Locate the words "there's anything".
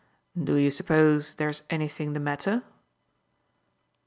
1.35-2.13